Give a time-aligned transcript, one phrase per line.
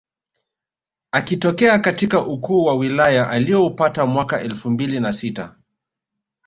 [1.11, 5.55] Akitokea katika ukuu wa wilaya alioupata mwaka elfu mbili na sita